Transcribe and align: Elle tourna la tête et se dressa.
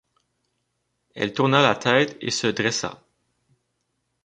Elle 1.13 1.31
tourna 1.31 1.61
la 1.61 1.75
tête 1.75 2.17
et 2.21 2.31
se 2.31 2.47
dressa. 2.47 3.03